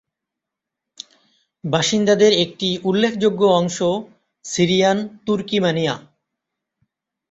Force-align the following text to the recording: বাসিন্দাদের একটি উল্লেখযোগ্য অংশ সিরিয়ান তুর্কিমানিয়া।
বাসিন্দাদের 1.63 2.31
একটি 2.45 2.69
উল্লেখযোগ্য 2.83 3.41
অংশ 3.59 3.77
সিরিয়ান 4.45 4.97
তুর্কিমানিয়া। 5.25 5.95